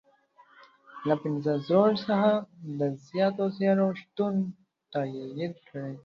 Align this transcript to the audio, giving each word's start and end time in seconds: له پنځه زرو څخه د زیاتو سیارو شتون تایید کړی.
له 1.07 1.15
پنځه 1.23 1.51
زرو 1.67 2.01
څخه 2.07 2.29
د 2.79 2.81
زیاتو 3.07 3.45
سیارو 3.55 3.87
شتون 3.99 4.33
تایید 4.93 5.55
کړی. 5.69 5.93